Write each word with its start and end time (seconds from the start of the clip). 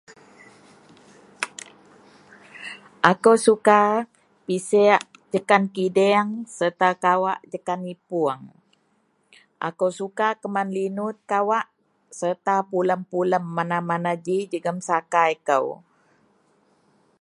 akou 3.11 3.35
suka 3.45 3.81
peseak 4.45 5.01
ikan 5.37 5.63
kedieng 5.75 6.29
serta 6.57 6.89
kawak 7.03 7.39
jekan 7.51 7.81
ipoung, 7.93 8.41
akou 9.67 9.89
suka 9.99 10.29
keman 10.41 10.69
linut 10.77 11.15
kawak, 11.31 11.65
serta 12.19 12.55
pulem-pulem 12.71 13.43
mana-mana 13.57 14.11
ji 14.25 14.37
jegum 14.51 14.77
sakai 14.89 15.31
kou 15.47 15.65